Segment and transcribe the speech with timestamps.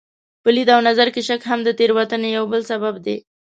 [0.43, 3.17] په لید او نظر کې شک هم د تېروتنې یو بل سبب دی.